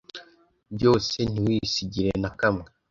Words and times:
byose 0.75 1.17
ntiwisigire 1.31 2.11
na 2.23 2.29
kamwe 2.39 2.65